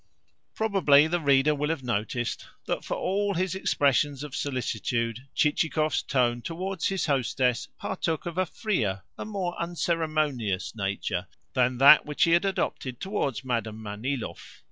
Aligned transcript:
Probably 0.55 1.05
the 1.05 1.19
reader 1.19 1.53
will 1.53 1.69
have 1.69 1.83
noticed 1.83 2.47
that, 2.65 2.83
for 2.83 2.95
all 2.97 3.35
his 3.35 3.53
expressions 3.53 4.23
of 4.23 4.35
solicitude, 4.35 5.27
Chichikov's 5.35 6.01
tone 6.01 6.41
towards 6.41 6.87
his 6.87 7.05
hostess 7.05 7.67
partook 7.77 8.25
of 8.25 8.35
a 8.39 8.47
freer, 8.47 9.03
a 9.19 9.25
more 9.25 9.55
unceremonious, 9.61 10.73
nature 10.75 11.27
than 11.53 11.77
that 11.77 12.03
which 12.07 12.23
he 12.23 12.31
had 12.31 12.45
adopted 12.45 12.99
towards 12.99 13.45
Madam 13.45 13.79
Manilov. 13.83 14.39